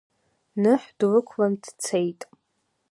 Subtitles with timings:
[0.61, 2.21] Ныҳә длықәлан дцеит.